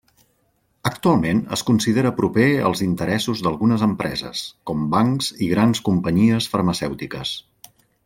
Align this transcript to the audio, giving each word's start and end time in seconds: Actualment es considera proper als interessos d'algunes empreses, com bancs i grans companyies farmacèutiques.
Actualment 0.89 1.41
es 1.57 1.63
considera 1.67 2.13
proper 2.21 2.47
als 2.71 2.81
interessos 2.87 3.45
d'algunes 3.49 3.85
empreses, 3.91 4.43
com 4.71 4.91
bancs 4.97 5.31
i 5.49 5.51
grans 5.55 5.87
companyies 5.93 6.53
farmacèutiques. 6.57 7.41